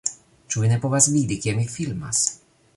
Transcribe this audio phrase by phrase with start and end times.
[0.53, 2.27] Ĉu vi ne povas vidi, ke mi filmas?